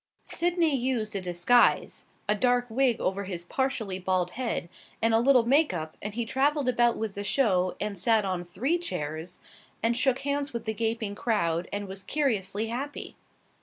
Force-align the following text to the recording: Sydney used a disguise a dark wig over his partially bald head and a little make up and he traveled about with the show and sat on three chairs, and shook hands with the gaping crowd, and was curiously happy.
Sydney 0.25 0.75
used 0.75 1.15
a 1.15 1.21
disguise 1.21 2.05
a 2.27 2.33
dark 2.33 2.65
wig 2.71 2.99
over 2.99 3.25
his 3.25 3.43
partially 3.43 3.99
bald 3.99 4.31
head 4.31 4.67
and 4.99 5.13
a 5.13 5.19
little 5.19 5.45
make 5.45 5.75
up 5.75 5.95
and 6.01 6.15
he 6.15 6.25
traveled 6.25 6.67
about 6.67 6.97
with 6.97 7.13
the 7.13 7.23
show 7.23 7.75
and 7.79 7.95
sat 7.95 8.25
on 8.25 8.43
three 8.43 8.79
chairs, 8.79 9.41
and 9.83 9.95
shook 9.95 10.17
hands 10.21 10.53
with 10.53 10.65
the 10.65 10.73
gaping 10.73 11.13
crowd, 11.13 11.69
and 11.71 11.87
was 11.87 12.01
curiously 12.01 12.65
happy. 12.69 13.15